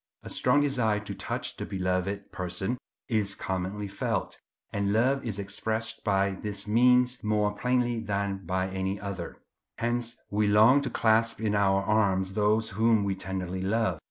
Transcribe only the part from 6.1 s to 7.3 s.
this means